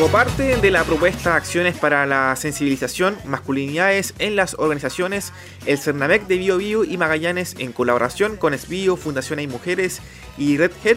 [0.00, 5.30] Como parte de la propuesta Acciones para la Sensibilización Masculinidades en las Organizaciones,
[5.66, 10.00] el CERNAMEC de Bio Bio y Magallanes, en colaboración con SBio, Fundación Hay Mujeres
[10.38, 10.96] y Red Head,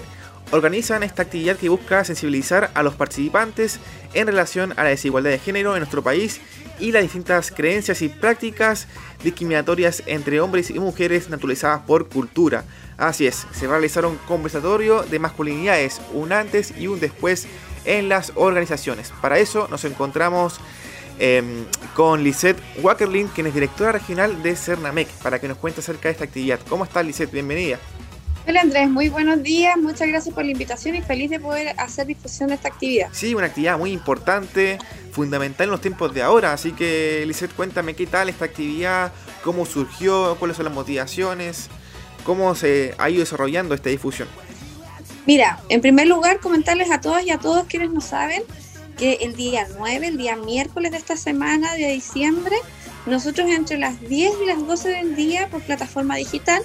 [0.51, 3.81] organizan esta actividad que busca sensibilizar a los participantes
[4.13, 6.39] en relación a la desigualdad de género en nuestro país
[6.79, 8.87] y las distintas creencias y prácticas
[9.21, 12.63] discriminatorias entre hombres y mujeres naturalizadas por cultura.
[12.97, 17.47] Así es, se va a realizar un conversatorio de masculinidades, un antes y un después
[17.85, 19.11] en las organizaciones.
[19.21, 20.59] Para eso nos encontramos
[21.19, 21.65] em,
[21.95, 26.13] con Lisette Wackerlin, quien es directora regional de Cernamec, para que nos cuente acerca de
[26.13, 26.59] esta actividad.
[26.67, 27.31] ¿Cómo está Lisette?
[27.31, 27.79] Bienvenida.
[28.45, 32.07] Hola Andrés, muy buenos días, muchas gracias por la invitación y feliz de poder hacer
[32.07, 33.07] difusión de esta actividad.
[33.13, 34.79] Sí, una actividad muy importante,
[35.13, 39.13] fundamental en los tiempos de ahora, así que Lisette, cuéntame qué tal esta actividad,
[39.45, 41.69] cómo surgió, cuáles son las motivaciones,
[42.25, 44.27] cómo se ha ido desarrollando esta difusión.
[45.25, 48.43] Mira, en primer lugar, comentarles a todos y a todos quienes no saben
[48.97, 52.55] que el día 9, el día miércoles de esta semana de diciembre,
[53.05, 56.61] nosotros entre las 10 y las 12 del día por plataforma digital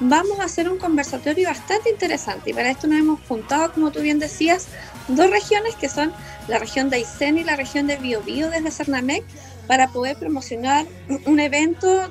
[0.00, 2.50] vamos a hacer un conversatorio bastante interesante.
[2.50, 4.66] Y para esto nos hemos juntado, como tú bien decías,
[5.08, 6.12] dos regiones que son
[6.48, 9.24] la región de Aysén y la región de Biobío desde Cernamec
[9.66, 10.86] para poder promocionar
[11.26, 12.10] un evento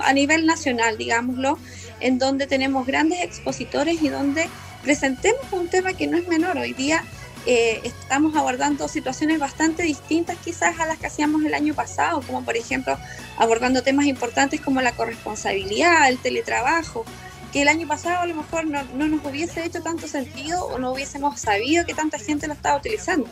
[0.00, 1.58] a nivel nacional, digámoslo,
[2.00, 4.48] en donde tenemos grandes expositores y donde
[4.82, 6.56] presentemos un tema que no es menor.
[6.58, 7.04] Hoy día
[7.46, 12.44] eh, estamos abordando situaciones bastante distintas quizás a las que hacíamos el año pasado, como
[12.44, 12.98] por ejemplo
[13.36, 17.04] abordando temas importantes como la corresponsabilidad, el teletrabajo,
[17.52, 20.78] que el año pasado a lo mejor no, no nos hubiese hecho tanto sentido o
[20.78, 23.28] no hubiésemos sabido que tanta gente lo estaba utilizando.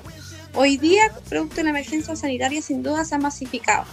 [0.54, 3.84] Hoy día, producto de la emergencia sanitaria, sin duda se ha masificado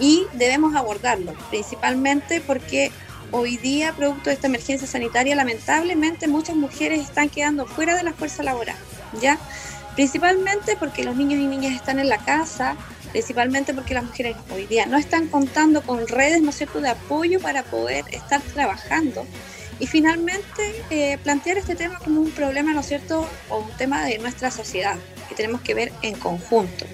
[0.00, 2.90] y debemos abordarlo, principalmente porque
[3.32, 8.12] hoy día, producto de esta emergencia sanitaria, lamentablemente muchas mujeres están quedando fuera de la
[8.12, 8.76] fuerza laboral,
[9.20, 9.38] ¿ya?
[9.94, 12.76] Principalmente porque los niños y niñas están en la casa,
[13.10, 16.90] principalmente porque las mujeres hoy día no están contando con redes, ¿no es cierto?, de
[16.90, 19.26] apoyo para poder estar trabajando.
[19.80, 24.04] Y finalmente, eh, plantear este tema como un problema, ¿no es cierto?, o un tema
[24.04, 24.96] de nuestra sociedad,
[25.28, 26.84] que tenemos que ver en conjunto.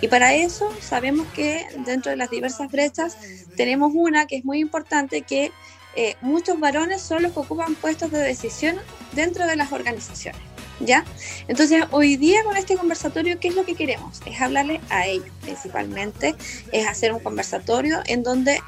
[0.00, 3.16] Y para eso sabemos que dentro de las diversas brechas
[3.56, 5.52] tenemos una que es muy importante, que
[5.96, 8.76] eh, muchos varones son los que ocupan puestos de decisión
[9.12, 10.40] dentro de las organizaciones.
[10.82, 11.04] ¿Ya?
[11.46, 14.22] Entonces, hoy día con este conversatorio, ¿qué es lo que queremos?
[14.24, 16.34] Es hablarle a ellos, principalmente,
[16.72, 18.62] es hacer un conversatorio en donde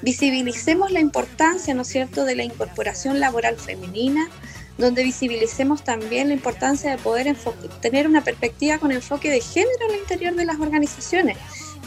[0.00, 4.30] visibilicemos la importancia, ¿no es cierto?, de la incorporación laboral femenina,
[4.78, 7.36] donde visibilicemos también la importancia de poder
[7.82, 11.36] tener una perspectiva con enfoque de género al interior de las organizaciones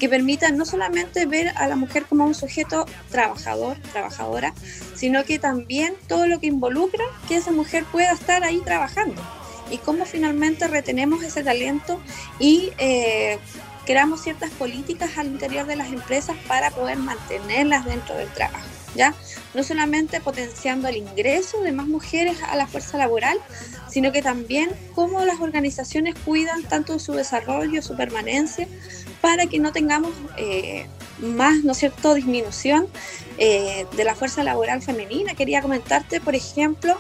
[0.01, 4.51] que permitan no solamente ver a la mujer como un sujeto trabajador, trabajadora,
[4.95, 9.22] sino que también todo lo que involucra que esa mujer pueda estar ahí trabajando
[9.69, 12.01] y cómo finalmente retenemos ese talento
[12.39, 13.38] y eh,
[13.85, 18.66] creamos ciertas políticas al interior de las empresas para poder mantenerlas dentro del trabajo.
[18.95, 19.13] ¿Ya?
[19.53, 23.38] No solamente potenciando el ingreso de más mujeres a la fuerza laboral,
[23.88, 28.68] sino que también cómo las organizaciones cuidan tanto su desarrollo, su permanencia,
[29.21, 30.87] para que no tengamos eh,
[31.19, 32.87] más, ¿no cierto?, disminución
[33.37, 35.35] eh, de la fuerza laboral femenina.
[35.35, 36.97] Quería comentarte, por ejemplo,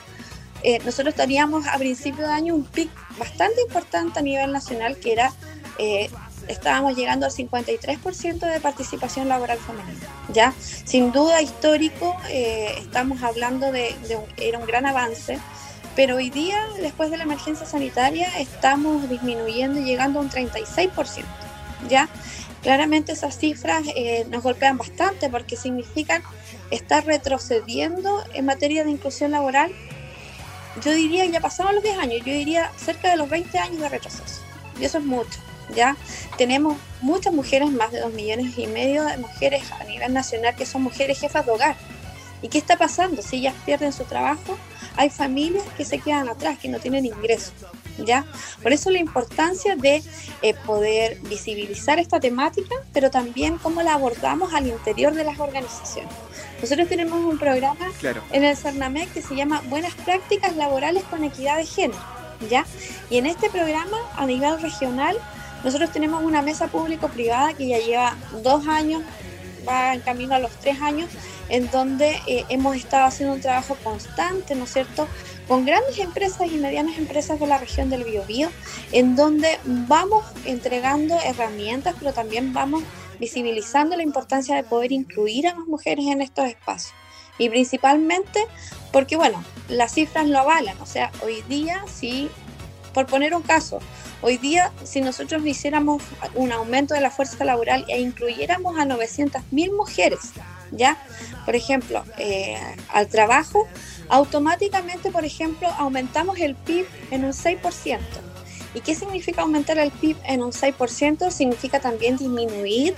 [0.63, 5.11] eh, nosotros teníamos a principio de año un pic bastante importante a nivel nacional que
[5.11, 5.33] era,
[6.47, 10.05] estábamos llegando al 53% de participación laboral femenina.
[10.31, 15.39] Ya, sin duda histórico, estamos hablando de, de era un gran avance.
[15.95, 21.25] Pero hoy día, después de la emergencia sanitaria, estamos disminuyendo y llegando a un 36%.
[21.89, 22.09] ¿Ya?
[22.61, 26.21] Claramente esas cifras eh, nos golpean bastante porque significan
[26.69, 29.71] estar retrocediendo en materia de inclusión laboral.
[30.83, 33.89] Yo diría, ya pasaron los 10 años, yo diría cerca de los 20 años de
[33.89, 34.41] retroceso.
[34.79, 35.39] Y eso es mucho,
[35.75, 35.97] ¿ya?
[36.37, 40.65] Tenemos muchas mujeres, más de 2 millones y medio de mujeres a nivel nacional que
[40.65, 41.75] son mujeres jefas de hogar.
[42.41, 43.21] ¿Y qué está pasando?
[43.21, 44.57] Si ellas pierden su trabajo,
[44.97, 47.53] hay familias que se quedan atrás, que no tienen ingresos.
[48.05, 48.25] ¿ya?
[48.61, 50.03] Por eso la importancia de
[50.41, 56.13] eh, poder visibilizar esta temática, pero también cómo la abordamos al interior de las organizaciones.
[56.61, 57.91] Nosotros tenemos un programa
[58.31, 61.99] en el CERNAMEC que se llama Buenas Prácticas Laborales con Equidad de Género,
[62.49, 62.65] ¿ya?
[63.09, 65.17] Y en este programa, a nivel regional,
[65.63, 69.01] nosotros tenemos una mesa público-privada que ya lleva dos años,
[69.67, 71.09] va en camino a los tres años,
[71.49, 75.07] en donde eh, hemos estado haciendo un trabajo constante, ¿no es cierto?,
[75.47, 78.49] con grandes empresas y medianas empresas de la región del Biobío,
[78.91, 82.83] en donde vamos entregando herramientas, pero también vamos
[83.19, 86.93] visibilizando la importancia de poder incluir a las mujeres en estos espacios.
[87.37, 88.39] Y principalmente
[88.91, 92.29] porque, bueno, las cifras lo avalan, o sea, hoy día sí
[92.93, 93.79] por poner un caso,
[94.21, 96.03] hoy día si nosotros hiciéramos
[96.35, 100.19] un aumento de la fuerza laboral e incluyéramos a 900.000 mujeres,
[100.71, 100.97] ¿ya?
[101.45, 102.57] Por ejemplo, eh,
[102.89, 103.67] al trabajo,
[104.09, 107.99] automáticamente, por ejemplo, aumentamos el PIB en un 6%.
[108.73, 111.29] ¿Y qué significa aumentar el PIB en un 6%?
[111.29, 112.95] Significa también disminuir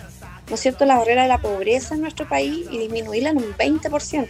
[0.49, 3.53] ¿no es cierto?, la barrera de la pobreza en nuestro país y disminuirla en un
[3.53, 4.27] 20%.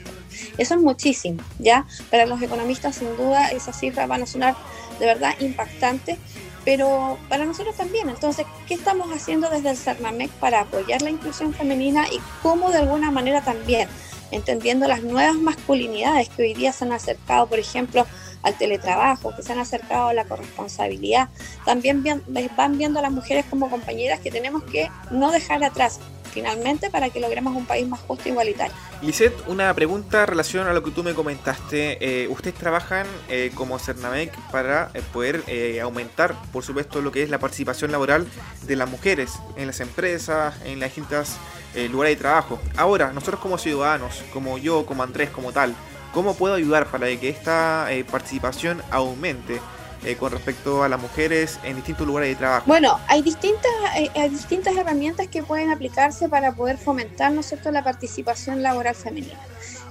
[0.58, 1.86] Eso es muchísimo, ¿ya?
[2.12, 4.56] Para los economistas, sin duda, esas cifras van a sonar
[5.00, 6.18] de verdad impactantes,
[6.66, 8.10] pero para nosotros también.
[8.10, 12.78] Entonces, ¿qué estamos haciendo desde el CERNAMEC para apoyar la inclusión femenina y cómo de
[12.78, 13.90] alguna manera también,
[14.32, 18.06] entendiendo las nuevas masculinidades que hoy día se han acercado, por ejemplo,
[18.42, 21.30] al teletrabajo, que se han acercado a la corresponsabilidad.
[21.66, 22.04] También
[22.58, 26.00] van viendo a las mujeres como compañeras que tenemos que no dejar atrás
[26.34, 28.74] finalmente para que logremos un país más justo e igualitario.
[29.02, 31.98] Lisette, una pregunta en relación a lo que tú me comentaste.
[32.02, 35.44] Eh, ustedes trabajan eh, como Cernamec para eh, poder
[35.82, 38.28] aumentar, por supuesto, lo que es la participación laboral
[38.64, 41.38] de las mujeres en las empresas, en las distintas
[41.92, 42.60] lugares de trabajo.
[42.78, 45.76] Ahora, nosotros como ciudadanos, como yo, como Andrés, como tal,
[46.14, 49.60] ¿Cómo puedo ayudar para que esta eh, participación aumente?
[50.06, 52.66] Eh, con respecto a las mujeres en distintos lugares de trabajo?
[52.68, 57.84] Bueno, hay distintas, hay, distintas herramientas que pueden aplicarse para poder fomentar, ¿no es la
[57.84, 59.40] participación laboral femenina.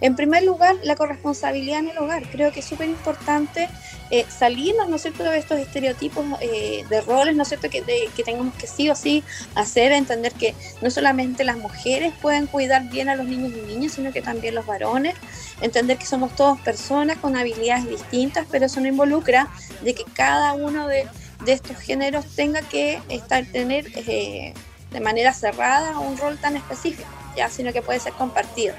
[0.03, 2.29] En primer lugar, la corresponsabilidad en el hogar.
[2.29, 3.69] Creo que es súper importante
[4.11, 7.83] eh, salirnos, ¿no es de estos estereotipos eh, de roles, ¿no es cierto?, que,
[8.15, 9.23] que tengamos que sí o sí
[9.55, 13.93] hacer, entender que no solamente las mujeres pueden cuidar bien a los niños y niñas,
[13.93, 15.15] sino que también los varones,
[15.61, 19.49] entender que somos todos personas con habilidades distintas, pero eso no involucra
[19.83, 21.07] de que cada uno de,
[21.47, 24.53] estos géneros tenga que estar, tener eh,
[24.91, 28.75] de manera cerrada un rol tan específico, ya, sino que puede ser compartido.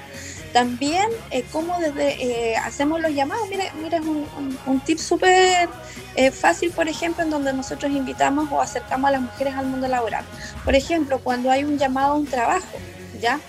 [0.54, 5.68] También, eh, cómo desde eh, hacemos los llamados, mira, mira es un, tip súper
[6.14, 9.88] eh, fácil, por ejemplo, en donde nosotros invitamos o acercamos a las mujeres al mundo
[9.88, 10.24] laboral.
[10.64, 12.78] Por ejemplo, cuando hay un llamado a un trabajo,
[13.20, 13.40] ¿ya?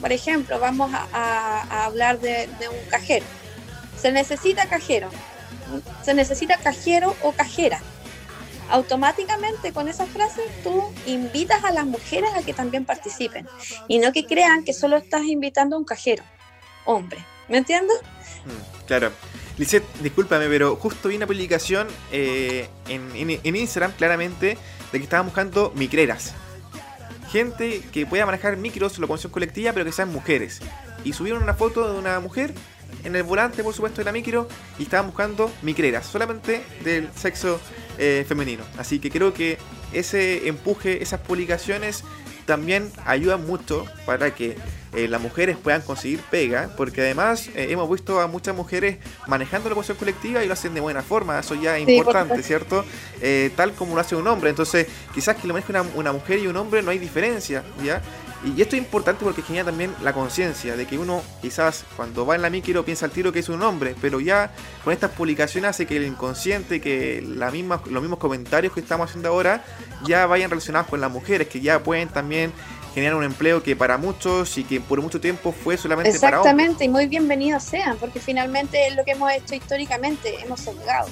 [0.00, 3.26] Por ejemplo, vamos a, hablar de, un cajero.
[4.00, 5.10] Se necesita cajero,
[6.04, 7.80] se necesita cajero o cajera
[8.70, 13.46] automáticamente con esa frase tú invitas a las mujeres a que también participen
[13.88, 16.22] y no que crean que solo estás invitando a un cajero
[16.84, 17.24] hombre.
[17.48, 17.98] ¿Me entiendes?
[18.44, 19.10] Mm, claro.
[19.58, 24.56] Lizeth, discúlpame, pero justo vi una publicación eh, en, Instagram claramente
[24.92, 26.34] de que estaban buscando micreras.
[27.30, 30.60] Gente que pueda manejar micros, locomoción colectiva, pero que sean mujeres.
[31.04, 32.54] Y subieron una foto de una mujer
[33.04, 37.60] en el volante, por supuesto, de la micro y estaban buscando micreras, solamente del sexo
[37.98, 38.64] eh, femenino.
[38.78, 39.58] Así que creo que
[39.92, 42.04] ese empuje, esas publicaciones
[42.46, 44.56] también ayudan mucho para que
[44.94, 49.70] eh, las mujeres puedan conseguir pega, porque además eh, hemos visto a muchas mujeres manejando
[49.70, 52.84] la cuestión colectiva y lo hacen de buena forma, eso ya es importante, ¿cierto?
[53.22, 56.40] Eh, tal como lo hace un hombre, entonces quizás que lo maneje una, una mujer
[56.40, 58.02] y un hombre no hay diferencia, ¿ya?
[58.44, 62.34] Y esto es importante porque genera también la conciencia de que uno quizás cuando va
[62.34, 64.50] en la micro piensa al tiro que es un hombre, pero ya
[64.82, 69.08] con estas publicaciones hace que el inconsciente, que la misma, los mismos comentarios que estamos
[69.08, 69.64] haciendo ahora
[70.04, 72.52] ya vayan relacionados con las mujeres, que ya pueden también
[72.94, 76.84] generar un empleo que para muchos y que por mucho tiempo fue solamente para Exactamente,
[76.84, 81.08] y muy bienvenidos sean, porque finalmente es lo que hemos hecho históricamente, hemos sesgado.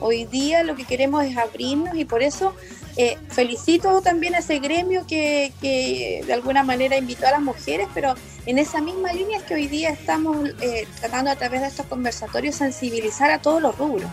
[0.00, 2.54] Hoy día lo que queremos es abrirnos y por eso
[2.98, 7.86] eh, felicito también a ese gremio que, que, de alguna manera invitó a las mujeres,
[7.94, 8.14] pero
[8.44, 11.86] en esa misma línea es que hoy día estamos eh, tratando a través de estos
[11.86, 14.10] conversatorios sensibilizar a todos los rubros.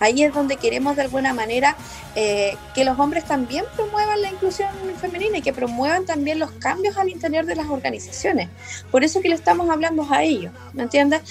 [0.00, 1.76] Ahí es donde queremos de alguna manera
[2.14, 4.68] eh, que los hombres también promuevan la inclusión
[5.00, 8.48] femenina y que promuevan también los cambios al interior de las organizaciones.
[8.90, 11.22] Por eso que le estamos hablando a ellos, ¿me entiendes?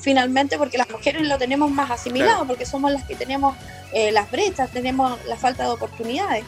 [0.00, 3.56] finalmente porque las mujeres lo tenemos más asimilado, porque somos las que tenemos
[3.92, 6.44] eh, las brechas, tenemos la falta de oportunidades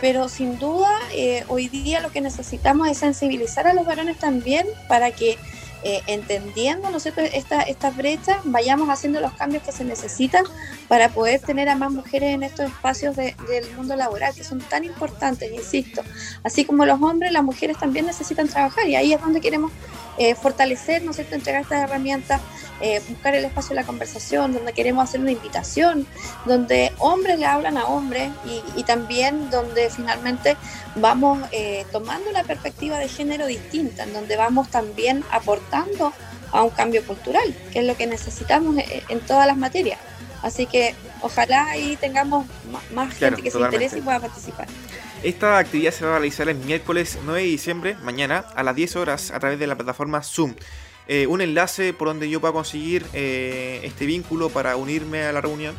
[0.00, 4.66] pero sin duda eh, hoy día lo que necesitamos es sensibilizar a los varones también
[4.88, 5.38] para que
[5.84, 10.44] eh, entendiendo ¿no estas brechas, vayamos haciendo los cambios que se necesitan
[10.88, 14.84] para poder tener a más mujeres en estos espacios del mundo laboral que son tan
[14.84, 16.02] importantes, insisto.
[16.42, 19.72] Así como los hombres, las mujeres también necesitan trabajar y ahí es donde queremos
[20.16, 22.40] eh, fortalecer, ¿no sé, entregar estas herramientas,
[22.84, 26.06] eh, buscar el espacio de la conversación, donde queremos hacer una invitación,
[26.44, 28.30] donde hombres le hablan a hombres
[28.76, 30.58] y, también donde finalmente
[30.96, 36.12] vamos eh, tomando una perspectiva de género distinta, en donde vamos también aportando
[36.52, 38.76] a un cambio cultural, que es lo que necesitamos
[39.08, 39.98] en todas las materias.
[40.42, 42.44] Así que ojalá ahí tengamos
[42.92, 44.68] más gente que se interese y pueda participar.
[45.22, 48.96] Esta actividad se va a realizar el miércoles 9 de diciembre, mañana, a las 10
[48.96, 50.54] horas, a través de la plataforma Zoom.
[51.06, 55.40] Eh, un enlace por donde yo pueda conseguir eh, este vínculo para unirme a la
[55.40, 55.74] reunión.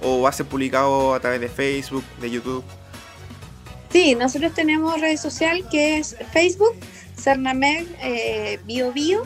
[0.00, 2.64] o va a ser publicado a través de Facebook, de YouTube?
[3.94, 6.74] Sí, nosotros tenemos red social que es Facebook,
[7.16, 9.22] Cernameg eh, Bio Bio.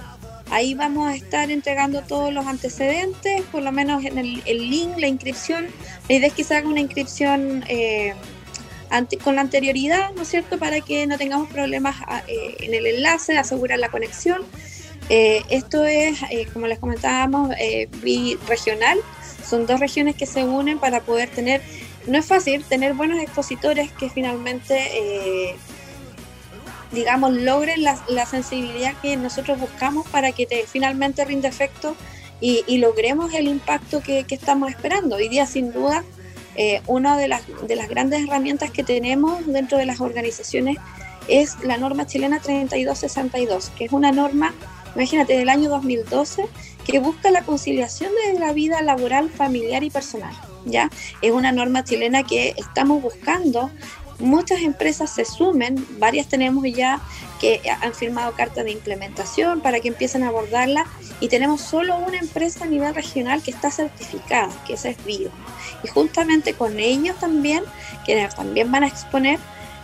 [0.50, 5.06] Ahí vamos a estar entregando todos los antecedentes, por lo menos en el, link, la
[5.06, 5.68] inscripción.
[6.10, 8.12] La idea es que se haga una inscripción eh,
[9.24, 12.86] con la anterioridad, ¿no es cierto?, para que no tengamos problemas ah, eh, en el
[12.86, 14.42] enlace, asegurar la conexión.
[15.08, 16.18] Eh, esto es,
[16.52, 17.50] como les comentábamos,
[18.02, 18.98] bi-regional.
[19.44, 21.62] Son dos regiones que se unen para poder tener,
[22.06, 25.56] no es fácil, tener buenos expositores que finalmente
[26.92, 31.96] digamos, logren la, sensibilidad que nosotros buscamos para que te, finalmente rinde efecto
[32.40, 35.16] y, logremos el impacto que, estamos esperando.
[35.16, 36.04] Hoy día, sin duda,
[36.54, 40.78] eh, una de las, de las grandes herramientas que tenemos dentro de las organizaciones
[41.26, 44.54] es la norma chilena 3262, que es una norma,
[44.94, 46.46] imagínate, del año 2012,
[46.84, 50.34] que busca la conciliación de la vida laboral, familiar y personal.
[50.64, 50.90] ¿ya?
[51.22, 53.70] Es una norma chilena que estamos buscando
[54.18, 57.00] muchas empresas se sumen, varias tenemos ya
[57.40, 60.86] que han firmado cartas de implementación para que empiecen a abordarla
[61.20, 65.30] y tenemos solo una empresa a nivel regional que está certificada, que es Bio.
[65.84, 67.62] Y justamente con ellos también,
[68.04, 69.38] que también van a exponer,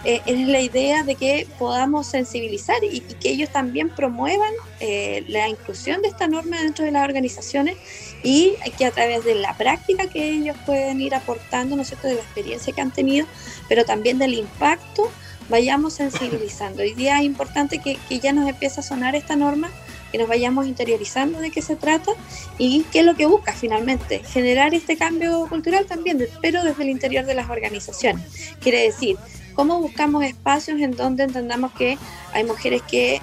[0.04, 5.48] eh, es la idea de que podamos sensibilizar y, que ellos también promuevan eh, la
[5.48, 7.76] inclusión de esta norma dentro de las organizaciones
[8.22, 12.08] y que a través de la práctica que ellos pueden ir aportando, ¿no es cierto?,
[12.08, 13.26] de la experiencia que han tenido,
[13.68, 15.10] pero también del impacto,
[15.48, 16.82] vayamos sensibilizando.
[16.82, 19.70] Hoy día es importante que, que ya nos empiece a sonar esta norma
[20.14, 22.12] que nos vayamos interiorizando de qué se trata
[22.56, 26.90] y qué es lo que busca finalmente, generar este cambio cultural también, pero desde el
[26.90, 28.24] interior de las organizaciones.
[28.60, 29.16] Quiere decir,
[29.54, 31.98] cómo buscamos espacios en donde entendamos que
[32.32, 33.20] hay mujeres que,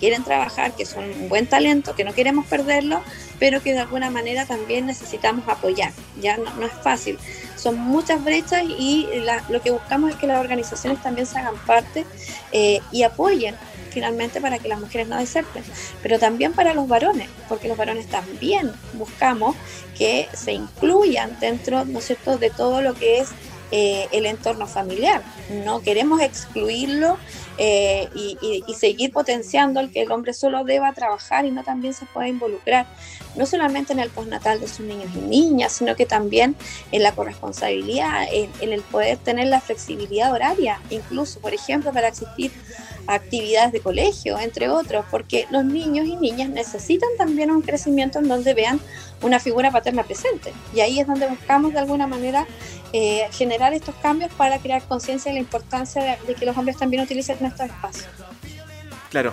[0.00, 3.02] quieren trabajar, que son un buen talento, que no queremos perderlo,
[3.38, 5.92] pero que de alguna manera también necesitamos apoyar.
[6.22, 7.18] Ya no, es fácil.
[7.56, 9.06] Son muchas brechas y
[9.50, 12.06] lo que buscamos es que las organizaciones también se hagan parte
[12.52, 13.56] eh, y apoyen
[13.94, 15.62] finalmente para que las mujeres no deserten,
[16.02, 19.54] pero también para los varones, porque los varones también buscamos
[19.96, 23.28] que se incluyan dentro, ¿no es cierto?, de todo lo que es
[23.76, 25.20] eh, el entorno familiar.
[25.64, 27.18] No queremos excluirlo
[27.58, 32.06] eh, y, seguir potenciando el que el hombre solo deba trabajar y no también se
[32.06, 32.86] pueda involucrar,
[33.34, 36.54] no solamente en el postnatal de sus niños y niñas, sino que también
[36.92, 42.10] en la corresponsabilidad, en, en el poder tener la flexibilidad horaria, incluso, por ejemplo, para
[42.10, 42.52] asistir
[43.06, 48.28] actividades de colegio, entre otros, porque los niños y niñas necesitan también un crecimiento en
[48.28, 48.80] donde vean
[49.22, 50.52] una figura paterna presente.
[50.74, 52.46] Y ahí es donde buscamos de alguna manera
[52.92, 57.02] eh, generar estos cambios para crear conciencia de la importancia de, que los hombres también
[57.02, 58.06] utilicen nuestros espacios.
[59.10, 59.32] Claro.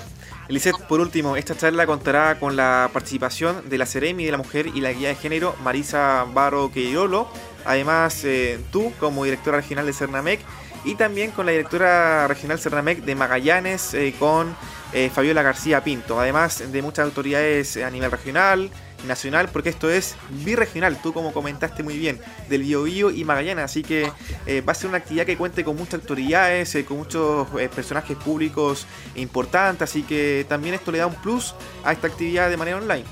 [0.50, 4.68] Eliseth, por último, esta charla contará con la participación de la Ceremi de la Mujer
[4.68, 7.28] y la Guía de Género, Marisa Barro Queirolo.
[7.64, 10.42] Además, eh, tú, como directora regional de Cernamec,
[10.84, 14.56] y también con la directora regional Cernamec de Magallanes, eh, con
[14.94, 18.70] eh, Fabiola García Pinto, además de muchas autoridades a nivel regional,
[19.08, 22.20] nacional, porque esto es birregional, tú como comentaste muy bien,
[22.50, 24.12] del Biobío y Magallanes, así que
[24.46, 28.86] eh, va a ser una actividad que cuente con muchas autoridades, con muchos personajes públicos
[29.16, 33.06] importantes, así que también esto le da un plus a esta actividad de manera online.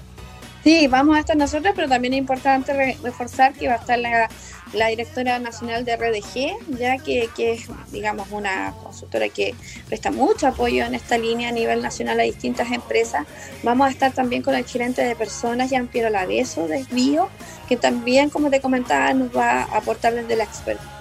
[0.63, 4.29] Sí, vamos a estar nosotros, pero también es importante reforzar que va a estar la
[4.73, 9.55] la directora nacional de RDG, ya que, que, es, digamos, una consultora que
[9.88, 13.25] presta mucho apoyo en esta línea a nivel nacional a distintas empresas.
[13.63, 17.29] Vamos a estar también con el gerente de personas, Jean Piero Laveso, de Bio,
[17.67, 20.47] que también, como te comentaba, nos va a aportar desde la,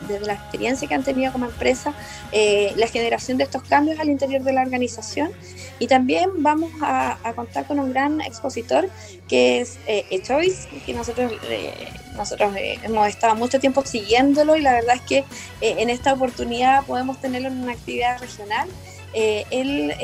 [0.07, 1.95] desde la experiencia que han tenido como empresa
[2.33, 5.31] eh, la generación de estos cambios al interior de la organización.
[5.79, 8.91] Y también vamos a, contar con un gran expositor
[9.29, 11.73] que es eh, Choice, que nosotros, eh,
[12.19, 15.25] nosotros eh, hemos estado mucho tiempo siguiéndolo y la verdad es que
[15.61, 18.69] en esta oportunidad podemos tenerlo en una actividad regional.
[19.15, 19.95] él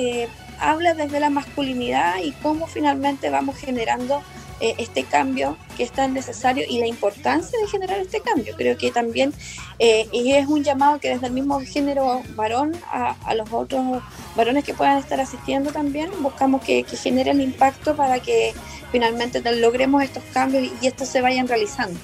[0.59, 4.23] habla desde la masculinidad y cómo finalmente vamos generando
[4.61, 8.55] eh, este cambio que es tan necesario y la importancia de generar este cambio.
[8.57, 9.33] Creo que también
[9.79, 14.03] eh, es un llamado que desde el mismo género varón a, los otros
[14.37, 18.55] varones que puedan estar asistiendo también, buscamos que, que genere el impacto para que
[18.93, 21.99] finalmente logremos estos cambios y, estos se vayan realizando.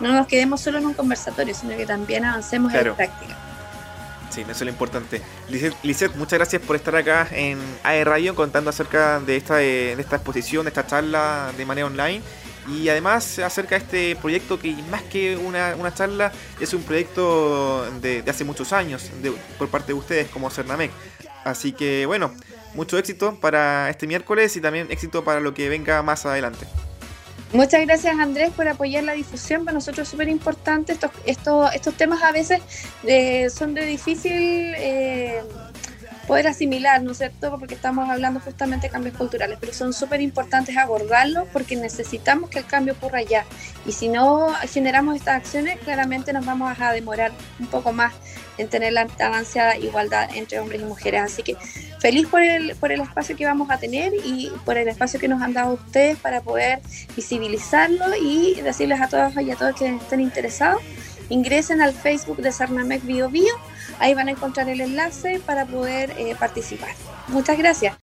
[0.00, 3.43] No nos quedemos solo en un conversatorio, sino que también avancemos en la práctica.
[4.34, 5.22] Sí, eso es lo importante.
[5.48, 10.16] Lizeth, muchas gracias por estar acá en AE Radio contando acerca de esta, de esta
[10.16, 12.20] exposición, de esta charla de manera online
[12.66, 18.24] y además acerca de este proyecto que más que una, charla es un proyecto de,
[18.26, 19.08] hace muchos años
[19.56, 20.90] por parte de ustedes como Cernamec.
[21.44, 22.34] Así que bueno,
[22.74, 26.66] mucho éxito para este miércoles y también éxito para lo que venga más adelante.
[27.54, 30.92] Muchas gracias Andrés por apoyar la difusión, para nosotros es súper importante.
[30.92, 32.60] Estos, estos, estos temas a veces
[33.04, 34.32] eh, son de difícil
[34.76, 35.40] eh,
[36.26, 37.56] poder asimilar, ¿no es cierto?
[37.56, 42.58] Porque estamos hablando justamente de cambios culturales, pero son súper importantes abordarlos porque necesitamos que
[42.58, 43.44] el cambio ocurra ya.
[43.86, 47.30] Y si no generamos estas acciones, claramente nos vamos a demorar
[47.60, 48.14] un poco más
[48.58, 51.22] en tener la tan ansiada igualdad entre hombres y mujeres.
[51.22, 51.56] Así que
[52.00, 55.28] feliz por el, por el espacio que vamos a tener y por el espacio que
[55.28, 56.80] nos han dado ustedes para poder
[57.16, 60.82] visibilizarlo y decirles a todas y a todos que estén interesados,
[61.28, 63.54] ingresen al Facebook de Sarnamec Bio Bio
[63.98, 66.90] Ahí van a encontrar el enlace para poder eh, participar.
[67.28, 67.94] Muchas gracias.